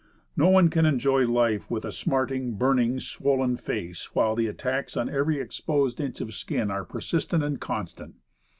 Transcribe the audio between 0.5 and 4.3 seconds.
can enjoy life with a smarting, burning, swollen face,